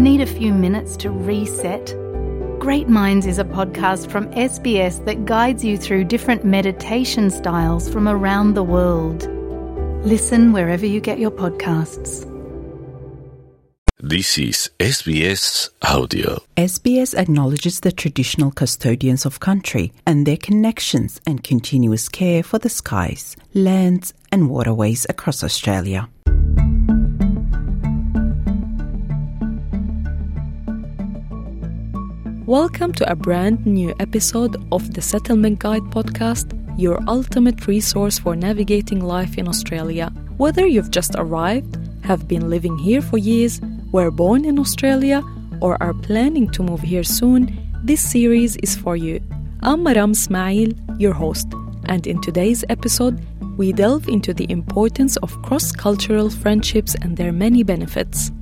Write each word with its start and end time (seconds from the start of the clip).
Need 0.00 0.22
a 0.22 0.26
few 0.26 0.54
minutes 0.54 0.96
to 0.96 1.10
reset? 1.10 1.94
Great 2.58 2.88
Minds 2.88 3.26
is 3.26 3.38
a 3.38 3.44
podcast 3.44 4.10
from 4.10 4.28
SBS 4.28 5.04
that 5.04 5.26
guides 5.26 5.62
you 5.62 5.76
through 5.76 6.04
different 6.04 6.42
meditation 6.42 7.28
styles 7.28 7.86
from 7.86 8.08
around 8.08 8.54
the 8.54 8.62
world. 8.62 9.28
Listen 10.02 10.54
wherever 10.54 10.86
you 10.86 11.02
get 11.02 11.18
your 11.18 11.30
podcasts. 11.30 12.24
This 13.98 14.38
is 14.38 14.70
SBS 14.78 15.68
Audio. 15.82 16.38
SBS 16.56 17.14
acknowledges 17.14 17.80
the 17.80 17.92
traditional 17.92 18.50
custodians 18.50 19.26
of 19.26 19.40
country 19.40 19.92
and 20.06 20.24
their 20.24 20.38
connections 20.38 21.20
and 21.26 21.44
continuous 21.44 22.08
care 22.08 22.42
for 22.42 22.58
the 22.58 22.70
skies, 22.70 23.36
lands, 23.52 24.14
and 24.32 24.48
waterways 24.48 25.04
across 25.10 25.44
Australia. 25.44 26.08
Welcome 32.50 32.92
to 32.94 33.08
a 33.08 33.14
brand 33.14 33.64
new 33.64 33.94
episode 34.00 34.56
of 34.72 34.92
the 34.92 35.00
Settlement 35.00 35.60
Guide 35.60 35.84
podcast, 35.92 36.50
your 36.76 36.98
ultimate 37.06 37.68
resource 37.68 38.18
for 38.18 38.34
navigating 38.34 38.98
life 38.98 39.38
in 39.38 39.46
Australia. 39.46 40.08
Whether 40.36 40.66
you've 40.66 40.90
just 40.90 41.14
arrived, 41.14 41.78
have 42.02 42.26
been 42.26 42.50
living 42.50 42.76
here 42.76 43.02
for 43.02 43.18
years, 43.18 43.60
were 43.92 44.10
born 44.10 44.44
in 44.44 44.58
Australia, 44.58 45.22
or 45.60 45.80
are 45.80 45.94
planning 45.94 46.50
to 46.50 46.64
move 46.64 46.80
here 46.80 47.04
soon, 47.04 47.56
this 47.84 48.00
series 48.00 48.56
is 48.56 48.74
for 48.74 48.96
you. 48.96 49.20
I'm 49.62 49.84
Maram 49.84 50.12
Smail, 50.12 50.74
your 51.00 51.14
host, 51.14 51.46
and 51.84 52.04
in 52.04 52.20
today's 52.20 52.64
episode, 52.68 53.24
we 53.58 53.72
delve 53.72 54.08
into 54.08 54.34
the 54.34 54.50
importance 54.50 55.16
of 55.18 55.40
cross 55.42 55.70
cultural 55.70 56.28
friendships 56.28 56.96
and 56.96 57.16
their 57.16 57.30
many 57.30 57.62
benefits. 57.62 58.32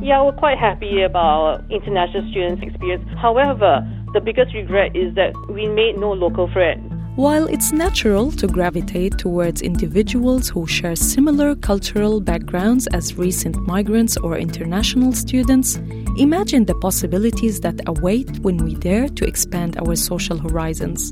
Yeah, 0.00 0.22
we're 0.22 0.32
quite 0.32 0.58
happy 0.58 1.02
about 1.02 1.64
international 1.70 2.28
students' 2.30 2.62
experience. 2.62 3.04
However, 3.20 3.86
the 4.14 4.20
biggest 4.20 4.54
regret 4.54 4.94
is 4.94 5.14
that 5.16 5.34
we 5.50 5.66
made 5.66 5.98
no 5.98 6.12
local 6.12 6.48
friends. 6.52 6.92
While 7.16 7.48
it's 7.48 7.72
natural 7.72 8.30
to 8.32 8.46
gravitate 8.46 9.18
towards 9.18 9.60
individuals 9.60 10.48
who 10.48 10.68
share 10.68 10.94
similar 10.94 11.56
cultural 11.56 12.20
backgrounds 12.20 12.86
as 12.92 13.18
recent 13.18 13.56
migrants 13.66 14.16
or 14.16 14.38
international 14.38 15.12
students, 15.12 15.80
imagine 16.16 16.66
the 16.66 16.76
possibilities 16.76 17.58
that 17.60 17.80
await 17.88 18.38
when 18.38 18.58
we 18.58 18.76
dare 18.76 19.08
to 19.08 19.26
expand 19.26 19.76
our 19.78 19.96
social 19.96 20.38
horizons. 20.38 21.10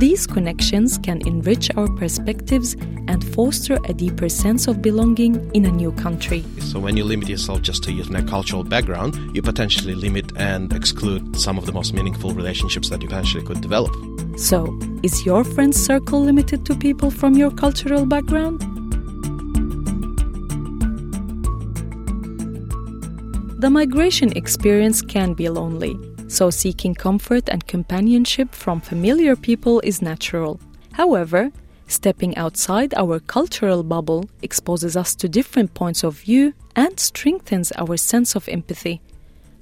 These 0.00 0.26
connections 0.26 0.96
can 0.96 1.20
enrich 1.28 1.70
our 1.76 1.86
perspectives 1.86 2.72
and 3.06 3.22
foster 3.34 3.78
a 3.84 3.92
deeper 3.92 4.30
sense 4.30 4.66
of 4.66 4.80
belonging 4.80 5.50
in 5.52 5.66
a 5.66 5.70
new 5.70 5.92
country. 5.92 6.42
So, 6.60 6.80
when 6.80 6.96
you 6.96 7.04
limit 7.04 7.28
yourself 7.28 7.60
just 7.60 7.84
to 7.84 7.92
your 7.92 8.06
cultural 8.22 8.64
background, 8.64 9.14
you 9.36 9.42
potentially 9.42 9.94
limit 9.94 10.32
and 10.36 10.72
exclude 10.72 11.36
some 11.36 11.58
of 11.58 11.66
the 11.66 11.72
most 11.72 11.92
meaningful 11.92 12.32
relationships 12.32 12.88
that 12.88 13.02
you 13.02 13.08
potentially 13.08 13.44
could 13.44 13.60
develop. 13.60 13.94
So, 14.38 14.72
is 15.02 15.26
your 15.26 15.44
friend 15.44 15.74
circle 15.74 16.22
limited 16.22 16.64
to 16.64 16.74
people 16.74 17.10
from 17.10 17.34
your 17.34 17.50
cultural 17.50 18.06
background? 18.06 18.60
The 23.60 23.68
migration 23.68 24.32
experience 24.34 25.02
can 25.02 25.34
be 25.34 25.50
lonely, 25.50 25.94
so 26.30 26.48
seeking 26.48 26.94
comfort 26.94 27.48
and 27.48 27.66
companionship 27.66 28.54
from 28.54 28.80
familiar 28.80 29.34
people 29.34 29.80
is 29.80 30.00
natural. 30.00 30.60
However, 30.92 31.50
stepping 31.88 32.36
outside 32.36 32.94
our 32.94 33.18
cultural 33.18 33.82
bubble 33.82 34.30
exposes 34.40 34.96
us 34.96 35.16
to 35.16 35.28
different 35.28 35.74
points 35.74 36.04
of 36.04 36.20
view 36.20 36.54
and 36.76 36.98
strengthens 37.00 37.72
our 37.72 37.96
sense 37.96 38.36
of 38.36 38.48
empathy. 38.48 39.00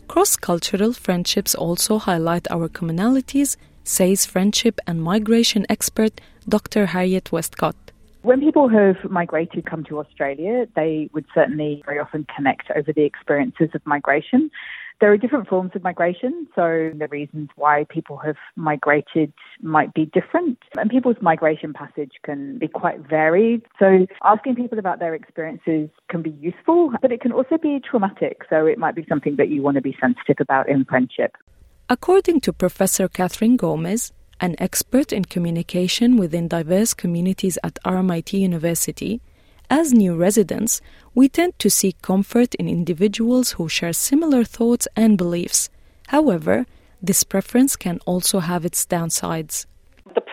Cross 0.08 0.36
cultural 0.36 0.92
friendships 0.92 1.54
also 1.54 1.98
highlight 1.98 2.46
our 2.50 2.68
commonalities, 2.68 3.56
says 3.82 4.26
friendship 4.26 4.78
and 4.86 5.02
migration 5.02 5.64
expert 5.70 6.20
Dr. 6.46 6.86
Harriet 6.86 7.32
Westcott. 7.32 7.76
When 8.22 8.40
people 8.40 8.68
who 8.68 8.76
have 8.76 9.10
migrated 9.10 9.64
come 9.64 9.84
to 9.84 10.00
Australia, 10.00 10.66
they 10.76 11.08
would 11.14 11.24
certainly 11.34 11.82
very 11.86 11.98
often 11.98 12.26
connect 12.36 12.70
over 12.76 12.92
the 12.92 13.04
experiences 13.04 13.70
of 13.74 13.80
migration. 13.86 14.50
There 15.00 15.12
are 15.12 15.16
different 15.16 15.48
forms 15.48 15.70
of 15.76 15.84
migration, 15.84 16.48
so 16.56 16.90
the 16.98 17.06
reasons 17.08 17.50
why 17.54 17.86
people 17.88 18.16
have 18.16 18.36
migrated 18.56 19.32
might 19.62 19.94
be 19.94 20.06
different, 20.06 20.58
and 20.76 20.90
people's 20.90 21.16
migration 21.20 21.72
passage 21.72 22.12
can 22.24 22.58
be 22.58 22.66
quite 22.66 22.98
varied. 23.08 23.62
So, 23.78 24.06
asking 24.24 24.56
people 24.56 24.78
about 24.78 24.98
their 24.98 25.14
experiences 25.14 25.88
can 26.10 26.22
be 26.22 26.30
useful, 26.30 26.92
but 27.00 27.12
it 27.12 27.20
can 27.20 27.30
also 27.30 27.58
be 27.58 27.80
traumatic, 27.88 28.42
so 28.50 28.66
it 28.66 28.76
might 28.76 28.96
be 28.96 29.06
something 29.08 29.36
that 29.36 29.50
you 29.50 29.62
want 29.62 29.76
to 29.76 29.80
be 29.80 29.96
sensitive 30.00 30.38
about 30.40 30.68
in 30.68 30.84
friendship. 30.84 31.36
According 31.88 32.40
to 32.40 32.52
Professor 32.52 33.08
Catherine 33.08 33.56
Gomes, 33.56 34.12
an 34.40 34.56
expert 34.58 35.12
in 35.12 35.24
communication 35.24 36.16
within 36.16 36.48
diverse 36.48 36.92
communities 36.92 37.56
at 37.62 37.78
RMIT 37.84 38.32
University, 38.32 39.20
as 39.70 39.92
new 39.92 40.16
residents, 40.16 40.80
we 41.14 41.28
tend 41.28 41.58
to 41.58 41.70
seek 41.70 42.00
comfort 42.00 42.54
in 42.54 42.68
individuals 42.68 43.52
who 43.52 43.68
share 43.68 43.92
similar 43.92 44.44
thoughts 44.44 44.88
and 44.96 45.18
beliefs. 45.18 45.68
However, 46.08 46.66
this 47.02 47.22
preference 47.24 47.76
can 47.76 48.00
also 48.06 48.40
have 48.40 48.64
its 48.64 48.86
downsides. 48.86 49.66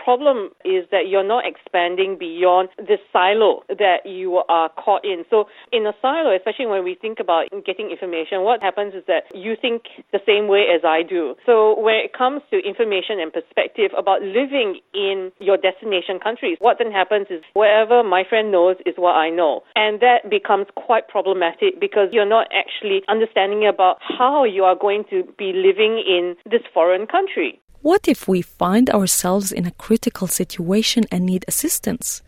Problem 0.06 0.52
is 0.64 0.86
that 0.92 1.10
you're 1.10 1.26
not 1.26 1.46
expanding 1.50 2.16
beyond 2.20 2.70
the 2.78 2.98
silo 3.12 3.64
that 3.70 4.06
you 4.06 4.44
are 4.48 4.70
caught 4.70 5.04
in. 5.04 5.26
So, 5.32 5.46
in 5.74 5.88
a 5.88 5.94
silo, 6.00 6.30
especially 6.36 6.68
when 6.68 6.84
we 6.84 6.94
think 6.94 7.18
about 7.20 7.50
getting 7.66 7.90
information, 7.90 8.44
what 8.44 8.62
happens 8.62 8.94
is 8.94 9.02
that 9.08 9.24
you 9.34 9.56
think 9.60 9.90
the 10.14 10.22
same 10.24 10.48
way 10.48 10.70
as 10.70 10.86
I 10.86 11.02
do. 11.02 11.34
So, 11.44 11.74
when 11.82 11.96
it 11.96 12.14
comes 12.14 12.44
to 12.52 12.62
information 12.62 13.18
and 13.20 13.34
perspective 13.34 13.98
about 13.98 14.22
living 14.22 14.78
in 14.94 15.32
your 15.40 15.58
destination 15.58 16.20
countries, 16.22 16.58
what 16.62 16.78
then 16.78 16.92
happens 16.92 17.26
is 17.32 17.42
whatever 17.54 18.04
my 18.04 18.24
friend 18.30 18.52
knows 18.52 18.76
is 18.86 18.94
what 18.98 19.18
I 19.18 19.32
know. 19.32 19.64
And 19.76 20.02
that 20.02 20.30
becomes 20.30 20.68
quite 20.76 21.08
problematic 21.08 21.80
because 21.82 22.10
you're 22.12 22.30
not 22.30 22.46
actually 22.54 23.02
understanding 23.10 23.66
about 23.66 23.98
how 24.06 24.44
you 24.44 24.66
are 24.66 24.78
going 24.78 25.06
to 25.10 25.24
be 25.36 25.50
living 25.50 25.98
in 25.98 26.36
this 26.46 26.62
foreign 26.76 27.08
country. 27.08 27.60
What 27.86 28.08
if 28.08 28.28
we 28.28 28.42
find 28.42 28.90
ourselves 28.90 29.52
in 29.52 29.68
a 29.68 29.78
critical 29.86 30.26
situation 30.26 31.04
and 31.12 31.24
need 31.24 31.46
assistance? 31.48 32.24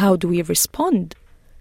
How 0.00 0.16
do 0.16 0.26
we 0.26 0.42
respond? 0.42 1.14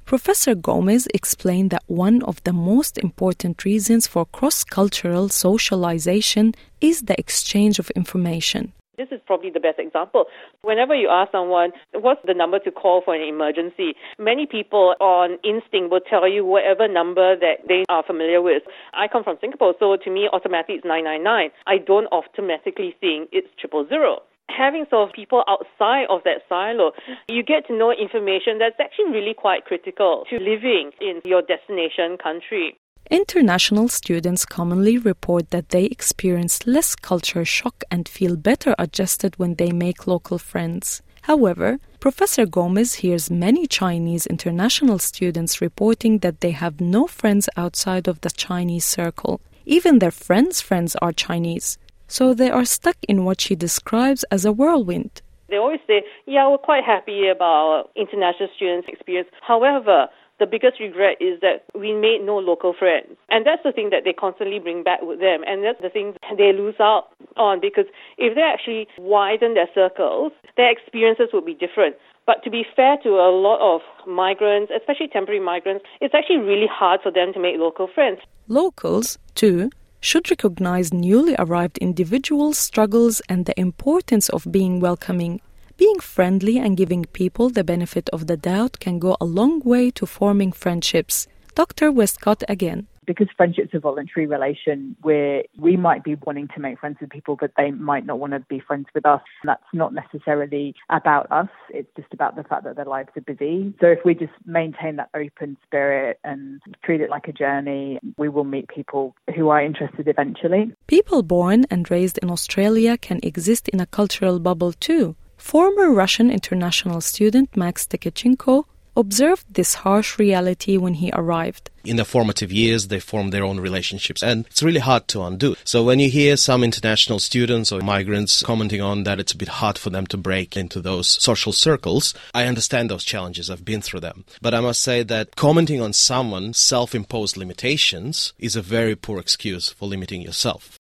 Professor 0.04 0.56
Gomes 0.56 1.08
explained 1.14 1.70
that 1.70 1.84
one 1.86 2.24
of 2.24 2.44
the 2.44 2.54
most 2.54 2.98
important 2.98 3.64
reasons 3.64 4.08
for 4.08 4.26
cross 4.26 4.64
cultural 4.64 5.30
socialization 5.30 6.56
is 6.82 7.04
the 7.04 7.20
exchange 7.20 7.78
of 7.78 7.92
information. 7.92 8.74
This 8.98 9.08
is 9.12 9.20
probably 9.26 9.50
the 9.50 9.60
best 9.60 9.80
example. 9.80 10.26
Whenever 10.62 10.96
you 10.96 11.10
ask 11.10 11.32
someone, 11.32 11.72
what's 11.94 12.22
the 12.26 12.34
number 12.34 12.60
to 12.60 12.72
call 12.72 13.02
for 13.04 13.16
an 13.16 13.22
emergency, 13.22 13.96
many 14.18 14.46
people 14.46 14.96
on 15.00 15.38
instinct 15.44 15.92
will 15.92 16.02
tell 16.02 16.28
you 16.28 16.46
whatever 16.46 16.88
number 16.88 17.36
that 17.36 17.68
they 17.68 17.84
are 17.90 18.04
familiar 18.04 18.42
with. 18.42 18.64
I 18.94 19.08
come 19.08 19.24
from 19.24 19.38
Singapore, 19.42 19.76
so 19.80 19.98
to 19.98 20.10
me, 20.10 20.30
automatically 20.32 20.76
it's 20.76 20.86
999. 20.86 21.52
I 21.68 21.78
don't 21.78 22.08
automatically 22.12 22.96
think 23.00 23.30
it's 23.32 23.48
triple 23.60 23.86
zero 23.88 24.22
having 24.48 24.86
sort 24.90 25.10
of 25.10 25.14
people 25.14 25.44
outside 25.48 26.06
of 26.10 26.22
that 26.24 26.42
silo, 26.48 26.92
you 27.28 27.44
get 27.44 27.68
to 27.68 27.78
know 27.78 27.92
information 27.92 28.60
that's 28.60 28.80
actually 28.80 29.12
really 29.12 29.34
quite 29.34 29.66
critical 29.66 30.24
to 30.30 30.38
living 30.38 30.92
in 31.02 31.22
your 31.26 31.42
destination 31.42 32.18
country. 32.22 32.78
International 33.12 33.88
students 33.88 34.46
commonly 34.46 34.98
report 34.98 35.52
that 35.52 35.70
they 35.70 35.86
experience 35.86 36.66
less 36.66 36.96
culture 36.96 37.46
shock 37.46 37.84
and 37.92 38.10
feel 38.10 38.36
better 38.36 38.74
adjusted 38.80 39.38
when 39.38 39.54
they 39.56 39.72
make 39.72 40.08
local 40.08 40.40
friends. 40.40 41.04
However, 41.22 41.78
Professor 42.00 42.48
Gomes 42.48 42.96
hears 42.96 43.30
many 43.30 43.68
Chinese 43.68 44.26
international 44.26 44.98
students 44.98 45.62
reporting 45.62 46.20
that 46.20 46.41
they 46.41 46.52
have 46.52 46.82
no 46.82 47.06
friends 47.06 47.47
outside 47.56 48.08
of 48.08 48.22
the 48.22 48.32
Chinese 48.32 48.85
circle. 48.85 49.40
Even 49.66 50.00
their 50.00 50.12
friends' 50.12 50.62
friends 50.62 50.96
are 50.96 51.12
Chinese, 51.12 51.78
so 52.08 52.34
they 52.34 52.50
are 52.50 52.66
stuck 52.66 52.97
in 53.08 53.24
what 53.24 53.40
she 53.40 53.56
describes 53.56 54.24
as 54.32 54.46
a 54.46 54.52
whirlwind. 54.52 55.22
They 55.50 55.58
always 55.58 55.79
say, 55.85 56.03
yeah, 56.26 56.50
we're 56.50 56.58
quite 56.58 56.84
happy 56.84 57.28
about 57.28 57.91
international 57.96 58.50
students' 58.56 58.88
experience. 58.88 59.29
However, 59.41 60.08
the 60.40 60.46
biggest 60.46 60.79
regret 60.79 61.17
is 61.20 61.40
that 61.41 61.64
we 61.73 61.93
made 61.93 62.20
no 62.23 62.37
local 62.37 62.73
friends. 62.78 63.16
And 63.29 63.46
that's 63.46 63.64
the 63.64 63.72
thing 63.72 63.90
that 63.91 64.03
they 64.03 64.14
constantly 64.14 64.59
bring 64.59 64.84
back 64.84 65.02
with 65.02 65.20
them. 65.20 65.43
And 65.47 65.64
that's 65.64 65.82
the 65.82 65.90
thing 65.90 66.16
they 66.37 66.52
lose 66.52 66.76
out 66.79 67.08
on 67.37 67.61
because 67.61 67.85
if 68.17 68.35
they 68.35 68.41
actually 68.41 68.87
widen 68.97 69.53
their 69.53 69.70
circles, 69.73 70.32
their 70.58 70.72
experiences 70.72 71.29
would 71.34 71.46
be 71.46 71.53
different. 71.53 71.96
But 72.26 72.43
to 72.43 72.49
be 72.49 72.66
fair 72.76 72.97
to 73.03 73.09
a 73.09 73.29
lot 73.29 73.61
of 73.61 73.82
migrants, 74.08 74.72
especially 74.76 75.08
temporary 75.08 75.40
migrants, 75.40 75.85
it's 76.02 76.16
actually 76.16 76.40
really 76.40 76.67
hard 76.67 77.02
for 77.02 77.11
them 77.11 77.34
to 77.34 77.40
make 77.40 77.58
local 77.58 77.88
friends. 77.88 78.20
Locals, 78.47 79.20
too, 79.35 79.70
should 79.99 80.29
recognize 80.29 80.93
newly 80.93 81.35
arrived 81.38 81.78
individuals' 81.78 82.58
struggles 82.58 83.22
and 83.29 83.46
the 83.46 83.59
importance 83.59 84.29
of 84.29 84.52
being 84.52 84.79
welcoming 84.79 85.40
being 85.78 86.00
friendly 86.00 86.58
and 86.58 86.78
giving 86.78 87.06
people 87.06 87.50
the 87.50 87.64
benefit 87.64 88.10
of 88.10 88.28
the 88.28 88.38
doubt 88.38 88.80
can 88.80 89.00
go 89.00 89.18
a 89.20 89.26
long 89.26 89.60
way 89.60 89.92
to 89.92 90.06
forming 90.06 90.52
friendships. 90.52 91.28
Dr. 91.54 91.92
Westcott 91.92 92.44
again. 92.48 92.88
Because 93.06 93.28
friendship's 93.38 93.74
a 93.74 93.80
voluntary 93.80 94.26
relation 94.26 94.96
where 95.04 95.44
we 95.60 95.78
might 95.78 96.04
be 96.04 96.16
wanting 96.26 96.48
to 96.56 96.60
make 96.60 96.80
friends 96.80 96.98
with 97.00 97.12
people, 97.12 97.38
but 97.40 97.52
they 97.56 97.70
might 97.70 98.04
not 98.04 98.20
want 98.20 98.34
to 98.34 98.40
be 98.40 98.60
friends 98.60 98.88
with 98.96 99.06
us. 99.06 99.22
That's 99.44 99.64
not 99.74 99.94
necessarily 99.94 100.74
about 100.90 101.32
us. 101.32 101.50
It's 101.70 101.88
just 101.96 102.12
about 102.14 102.36
the 102.36 102.44
fact 102.44 102.64
that 102.64 102.76
their 102.76 102.86
lives 102.86 103.10
are 103.16 103.22
busy. 103.22 103.76
So 103.80 103.88
if 103.88 104.00
we 104.04 104.16
just 104.16 104.34
maintain 104.46 104.96
that 104.96 105.10
open 105.14 105.56
spirit 105.68 106.20
and 106.24 106.62
treat 106.84 107.00
it 107.00 107.12
like 107.12 107.28
a 107.28 107.32
journey, 107.32 108.00
we 108.18 108.28
will 108.28 108.44
meet 108.44 108.70
people 108.70 109.16
who 109.36 109.50
are 109.50 109.62
interested 109.62 110.08
eventually. 110.08 110.74
People 110.88 111.22
born 111.22 111.66
and 111.70 111.92
raised 111.92 112.18
in 112.18 112.32
Australia 112.32 112.98
can 112.98 113.20
exist 113.22 113.70
in 113.70 113.80
a 113.80 113.86
cultural 113.86 114.40
bubble 114.40 114.74
too. 114.74 115.16
Former 115.46 115.92
Russian 115.92 116.32
international 116.32 117.02
student 117.02 117.56
Max 117.56 117.86
Tekachenko 117.86 118.66
observed 118.97 119.46
this 119.47 119.76
harsh 119.76 120.18
reality 120.18 120.76
when 120.76 120.96
he 120.96 121.12
arrived. 121.14 121.70
In 121.84 121.97
the 121.97 122.03
formative 122.03 122.52
years, 122.52 122.88
they 122.88 123.00
form 123.00 123.30
their 123.30 123.44
own 123.44 123.59
relationships, 123.59 124.24
and 124.24 124.47
it's 124.47 124.64
really 124.64 124.80
hard 124.80 125.08
to 125.09 125.22
undo. 125.22 125.56
So, 125.64 125.84
when 125.84 126.00
you 126.00 126.09
hear 126.09 126.36
some 126.36 126.64
international 126.64 127.20
students 127.20 127.72
or 127.72 127.82
migrants 127.82 128.42
commenting 128.42 128.82
on 128.82 129.03
that 129.03 129.20
it's 129.20 129.34
a 129.34 129.38
bit 129.38 129.50
hard 129.50 129.78
for 129.78 129.92
them 129.92 130.08
to 130.08 130.18
break 130.18 130.58
into 130.58 130.82
those 130.82 131.08
social 131.08 131.53
circles, 131.53 132.16
I 132.34 132.48
understand 132.48 132.90
those 132.90 133.03
challenges. 133.03 133.52
I've 133.52 133.64
been 133.64 133.84
through 133.84 134.00
them. 134.00 134.26
But 134.41 134.56
I 134.56 134.62
must 134.62 134.82
say 134.82 135.03
that 135.03 135.36
commenting 135.36 135.80
on 135.80 135.94
someone's 135.94 136.58
self 136.58 136.96
imposed 136.96 137.38
limitations 137.38 138.34
is 138.40 138.56
a 138.56 138.64
very 138.64 138.96
poor 138.96 139.20
excuse 139.20 139.70
for 139.70 139.88
limiting 139.88 140.24
yourself. 140.24 140.80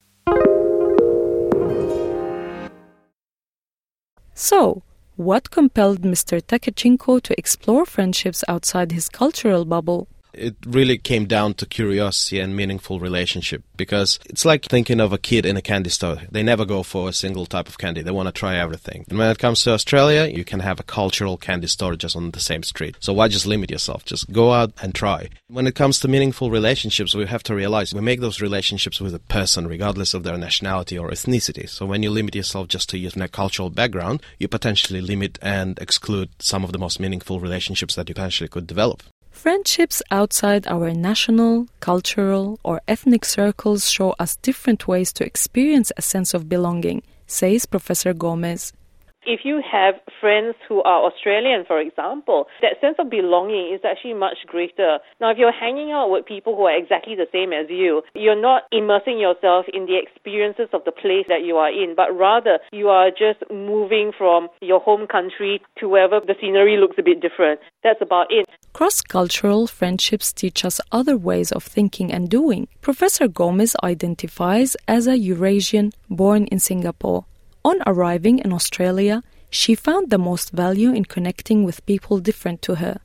So, 4.35 4.83
what 5.15 5.49
compelled 5.49 6.01
Mr. 6.01 6.41
Tekachenko 6.41 7.21
to 7.23 7.39
explore 7.39 7.85
friendships 7.85 8.43
outside 8.49 8.91
his 8.91 9.07
cultural 9.07 9.63
bubble? 9.63 10.09
It 10.37 10.55
really 10.65 10.97
came 10.97 11.25
down 11.25 11.53
to 11.55 11.65
curiosity 11.65 12.39
and 12.39 12.55
meaningful 12.55 12.99
relationship 12.99 13.63
because 13.77 14.19
it's 14.25 14.45
like 14.45 14.65
thinking 14.65 14.99
of 14.99 15.13
a 15.13 15.17
kid 15.17 15.45
in 15.45 15.57
a 15.57 15.61
candy 15.61 15.89
store. 15.89 16.17
They 16.31 16.43
never 16.43 16.65
go 16.65 16.83
for 16.83 17.09
a 17.09 17.13
single 17.13 17.45
type 17.45 17.67
of 17.67 17.77
candy. 17.77 18.01
They 18.01 18.11
want 18.11 18.27
to 18.27 18.31
try 18.31 18.55
everything. 18.55 19.05
And 19.09 19.17
when 19.17 19.31
it 19.31 19.39
comes 19.39 19.63
to 19.63 19.71
Australia, 19.71 20.25
you 20.25 20.43
can 20.43 20.59
have 20.59 20.79
a 20.79 20.83
cultural 20.83 21.37
candy 21.37 21.67
store 21.67 21.95
just 21.95 22.15
on 22.15 22.31
the 22.31 22.39
same 22.39 22.63
street. 22.63 22.97
So 22.99 23.13
why 23.13 23.27
just 23.27 23.45
limit 23.45 23.71
yourself? 23.71 24.05
Just 24.05 24.31
go 24.31 24.51
out 24.51 24.73
and 24.81 24.93
try. 24.93 25.29
When 25.47 25.67
it 25.67 25.75
comes 25.75 25.99
to 26.01 26.07
meaningful 26.07 26.51
relationships, 26.51 27.15
we 27.15 27.25
have 27.25 27.43
to 27.43 27.55
realize 27.55 27.93
we 27.93 28.01
make 28.01 28.21
those 28.21 28.41
relationships 28.41 28.99
with 28.99 29.15
a 29.15 29.19
person 29.19 29.67
regardless 29.67 30.13
of 30.13 30.23
their 30.23 30.37
nationality 30.37 30.97
or 30.97 31.09
ethnicity. 31.09 31.69
So 31.69 31.85
when 31.85 32.03
you 32.03 32.09
limit 32.09 32.35
yourself 32.35 32.67
just 32.67 32.89
to 32.89 32.97
your 32.97 33.11
cultural 33.29 33.69
background, 33.69 34.21
you 34.39 34.47
potentially 34.47 35.01
limit 35.01 35.39
and 35.41 35.79
exclude 35.79 36.29
some 36.39 36.63
of 36.63 36.71
the 36.71 36.77
most 36.77 36.99
meaningful 36.99 37.39
relationships 37.39 37.95
that 37.95 38.09
you 38.09 38.15
potentially 38.15 38.49
could 38.49 38.67
develop. 38.67 39.03
Friendships 39.35 40.01
outside 40.09 40.65
our 40.65 40.91
national, 40.91 41.67
cultural, 41.81 42.57
or 42.63 42.81
ethnic 42.87 43.25
circles 43.25 43.91
show 43.91 44.15
us 44.17 44.37
different 44.37 44.87
ways 44.87 45.11
to 45.13 45.25
experience 45.25 45.91
a 45.97 46.01
sense 46.01 46.33
of 46.33 46.49
belonging, 46.49 47.03
says 47.27 47.65
Professor 47.67 48.13
Gomes. 48.13 48.71
If 49.25 49.41
you 49.43 49.59
have 49.65 49.95
friends 50.21 50.55
who 50.69 50.83
are 50.83 51.03
Australian, 51.09 51.65
for 51.65 51.79
example, 51.79 52.45
that 52.61 52.79
sense 52.79 52.95
of 52.99 53.09
belonging 53.09 53.73
is 53.73 53.81
actually 53.83 54.13
much 54.13 54.37
greater. 54.45 54.99
Now, 55.19 55.31
if 55.31 55.37
you're 55.39 55.51
hanging 55.51 55.91
out 55.91 56.11
with 56.11 56.27
people 56.27 56.55
who 56.55 56.65
are 56.65 56.77
exactly 56.77 57.15
the 57.15 57.25
same 57.31 57.51
as 57.51 57.65
you, 57.67 58.03
you're 58.13 58.39
not 58.39 58.63
immersing 58.71 59.17
yourself 59.17 59.65
in 59.73 59.87
the 59.87 59.97
experiences 59.97 60.69
of 60.73 60.83
the 60.85 60.91
place 60.91 61.25
that 61.27 61.43
you 61.43 61.57
are 61.57 61.71
in, 61.71 61.95
but 61.97 62.15
rather 62.15 62.59
you 62.71 62.89
are 62.89 63.09
just 63.09 63.41
moving 63.49 64.11
from 64.15 64.47
your 64.61 64.79
home 64.79 65.07
country 65.07 65.59
to 65.79 65.89
wherever 65.89 66.19
the 66.19 66.35
scenery 66.39 66.77
looks 66.77 66.97
a 66.99 67.03
bit 67.03 67.19
different. 67.19 67.59
That's 67.83 68.01
about 68.01 68.27
it. 68.29 68.45
Cross 68.73 69.01
cultural 69.01 69.65
friendships 69.65 70.31
teach 70.33 70.63
us 70.63 70.79
other 70.91 71.17
ways 71.17 71.51
of 71.51 71.63
thinking 71.63 72.11
and 72.11 72.29
doing. 72.29 72.67
Professor 72.81 73.27
Gomes 73.27 73.75
identifies 73.83 74.77
as 74.87 75.07
a 75.07 75.17
Eurasian 75.17 75.93
born 76.09 76.45
in 76.45 76.59
Singapore. 76.59 77.25
On 77.65 77.81
arriving 77.87 78.37
in 78.37 78.53
Australia, 78.53 79.23
she 79.49 79.73
found 79.73 80.11
the 80.11 80.19
most 80.19 80.51
value 80.51 80.93
in 80.93 81.03
connecting 81.03 81.63
with 81.63 81.83
people 81.87 82.19
different 82.19 82.61
to 82.61 82.75
her. 82.75 82.99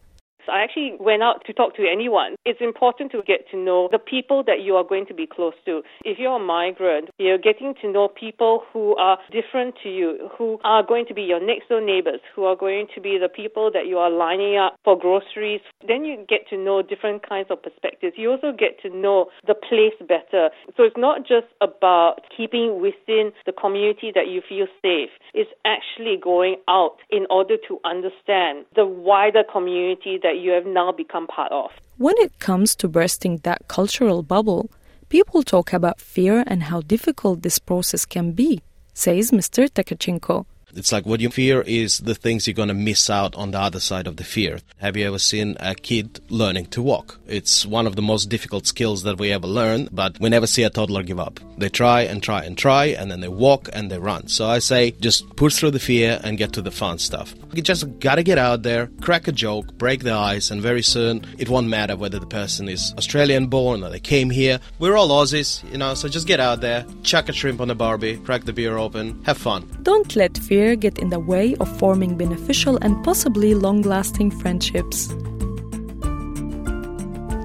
I 0.50 0.62
actually 0.62 0.97
went 0.99 1.23
out 1.23 1.44
to 1.47 1.52
talk 1.52 1.76
to 1.76 1.87
anyone. 1.91 2.37
It's 2.44 2.61
important 2.61 3.12
to 3.12 3.23
get 3.26 3.49
to 3.50 3.56
know 3.56 3.88
the 3.91 3.99
people 3.99 4.43
that 4.47 4.61
you 4.62 4.76
are 4.76 4.85
going 4.85 5.06
to 5.06 5.14
be 5.14 5.26
close 5.26 5.55
to. 5.67 5.82
If 6.05 6.19
you're 6.19 6.37
a 6.37 6.44
migrant, 6.44 7.11
you're 7.19 7.38
getting 7.38 7.75
to 7.82 7.91
know 7.91 8.08
people 8.08 8.64
who 8.73 8.97
are 8.97 9.19
different 9.31 9.75
to 9.82 9.88
you, 9.88 10.29
who 10.37 10.58
are 10.64 10.82
going 10.82 11.06
to 11.06 11.14
be 11.14 11.23
your 11.23 11.44
next 11.44 11.69
door 11.69 11.81
neighbors, 11.81 12.20
who 12.35 12.44
are 12.44 12.56
going 12.56 12.88
to 12.94 13.00
be 13.00 13.19
the 13.20 13.29
people 13.29 13.70
that 13.73 13.87
you 13.87 13.99
are 13.99 14.11
lining 14.11 14.56
up 14.56 14.76
for 14.85 14.99
groceries. 14.99 15.61
Then 15.87 16.05
you 16.05 16.25
get 16.29 16.49
to 16.50 16.56
know 16.56 16.82
different 16.82 17.26
kinds 17.29 17.49
of 17.50 17.62
perspectives. 17.62 18.14
You 18.17 18.31
also 18.32 18.53
get 18.56 18.81
to 18.82 18.91
know 18.91 19.26
the 19.46 19.55
place 19.55 19.94
better. 20.00 20.50
So 20.76 20.82
it's 20.82 20.96
not 20.96 21.20
just 21.20 21.46
about 21.61 22.23
keeping 22.37 22.81
within 22.81 23.32
the 23.46 23.53
community 23.53 24.12
that 24.14 24.29
you 24.29 24.43
feel 24.46 24.67
safe. 24.82 25.11
It's 25.35 25.50
actually 25.64 26.17
going 26.23 26.56
out 26.69 26.96
in 27.11 27.26
order 27.31 27.56
to 27.69 27.79
understand 27.85 28.67
the 28.75 28.87
wider 28.87 29.43
community 29.44 30.19
that 30.23 30.40
you 30.41 30.51
have 30.53 30.67
now 30.67 30.93
become 30.93 31.27
part 31.27 31.53
of. 31.53 31.71
When 31.97 32.17
it 32.19 32.39
comes 32.39 32.75
to 32.77 32.89
bursting 32.89 33.39
that 33.39 33.69
cultural 33.69 34.23
bubble, 34.23 34.71
people 35.09 35.43
talk 35.43 35.73
about 35.73 36.01
fear 36.01 36.45
and 36.47 36.65
how 36.65 36.81
difficult 36.81 37.43
this 37.43 37.59
process 37.59 38.05
can 38.05 38.33
be, 38.33 38.63
says 38.95 39.31
Mr. 39.31 39.69
Tekachenko. 39.69 40.47
It's 40.75 40.93
like 40.93 41.06
what 41.06 41.20
you 41.20 41.31
fear 41.31 41.62
is 41.62 41.99
the 41.99 42.14
things 42.14 42.46
you're 42.46 42.55
going 42.55 42.69
to 42.69 42.75
miss 42.75 43.11
out 43.11 43.34
on 43.34 43.50
the 43.50 43.61
other 43.61 43.81
side 43.81 44.06
of 44.06 44.17
the 44.17 44.25
fear. 44.25 44.61
Have 44.78 44.96
you 44.96 45.06
ever 45.06 45.19
seen 45.19 45.56
a 45.61 45.75
kid 45.75 46.20
learning 46.28 46.67
to 46.67 46.82
walk? 46.82 47.19
It's 47.26 47.67
one 47.67 47.87
of 47.87 47.96
the 47.96 48.02
most 48.02 48.28
difficult 48.28 48.67
skills 48.67 49.02
that 49.02 49.19
we 49.19 49.32
ever 49.32 49.46
learn, 49.46 49.88
but 49.93 50.19
we 50.20 50.28
never 50.28 50.46
see 50.46 50.62
a 50.62 50.70
toddler 50.70 51.02
give 51.02 51.20
up. 51.20 51.40
They 51.58 51.69
try 51.69 52.02
and 52.02 52.22
try 52.22 52.44
and 52.44 52.56
try, 52.56 52.87
and 52.87 53.11
then 53.11 53.20
they 53.20 53.28
walk 53.28 53.69
and 53.72 53.90
they 53.90 53.99
run. 53.99 54.28
So 54.28 54.46
I 54.46 54.58
say 54.61 54.93
just 54.93 55.37
push 55.37 55.56
through 55.56 55.72
the 55.72 55.78
fear 55.78 56.20
and 56.22 56.38
get 56.38 56.52
to 56.55 56.62
the 56.62 56.70
fun 56.70 56.99
stuff. 56.99 57.34
You 57.52 57.62
just 57.62 57.99
gotta 57.99 58.22
get 58.22 58.38
out 58.38 58.62
there, 58.62 58.88
crack 59.00 59.26
a 59.28 59.32
joke, 59.32 59.72
break 59.75 60.05
the 60.05 60.12
ice, 60.12 60.50
and 60.50 60.62
very 60.62 60.82
soon 60.82 61.26
it 61.38 61.49
won't 61.49 61.69
matter 61.69 61.96
whether 61.96 62.19
the 62.19 62.26
person 62.26 62.69
is 62.69 62.94
Australian 62.96 63.49
born 63.49 63.82
or 63.82 63.90
they 63.90 64.00
came 64.00 64.31
here. 64.31 64.61
We're 64.78 64.96
all 64.96 65.08
Aussies, 65.08 65.69
you 65.70 65.78
know, 65.78 65.94
so 65.94 66.08
just 66.08 66.26
get 66.26 66.40
out 66.40 66.61
there, 66.61 66.87
chuck 67.02 67.28
a 67.28 67.32
shrimp 67.32 67.61
on 67.61 67.70
a 67.70 67.75
barbie, 67.75 68.19
crack 68.19 68.44
the 68.44 68.52
beer 68.52 68.76
open, 68.76 69.22
have 69.25 69.38
fun. 69.38 69.69
Don't 69.82 70.14
let 70.14 70.38
fear 70.38 70.60
fear 70.61 70.77
get 70.77 70.99
in 70.99 71.09
the 71.09 71.19
way 71.19 71.55
of 71.61 71.69
forming 71.79 72.19
beneficial 72.19 72.77
and 72.83 73.03
possibly 73.03 73.55
long 73.55 73.81
lasting 73.81 74.31
friendships. 74.31 75.09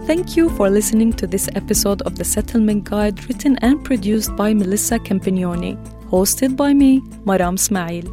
Thank 0.06 0.36
you 0.36 0.50
for 0.58 0.70
listening 0.70 1.14
to 1.14 1.26
this 1.26 1.48
episode 1.56 2.02
of 2.02 2.18
The 2.18 2.26
Settlement 2.26 2.84
Guide, 2.84 3.18
written 3.28 3.58
and 3.62 3.84
produced 3.86 4.36
by 4.36 4.54
Melissa 4.54 5.00
Compagnoni, 5.00 5.74
hosted 6.12 6.58
by 6.58 6.74
me, 6.74 7.00
Maram 7.30 7.58
Smail. 7.58 8.06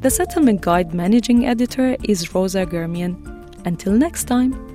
The 0.00 0.10
Settlement 0.10 0.62
Guide 0.62 0.94
managing 0.94 1.46
editor 1.46 1.96
is 2.02 2.34
Rosa 2.34 2.64
Germian. 2.64 3.14
Until 3.66 3.92
next 3.92 4.24
time. 4.24 4.65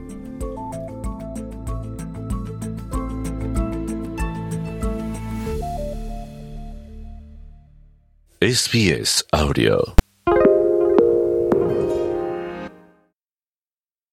SBS 8.41 9.21
Audio 9.31 10.00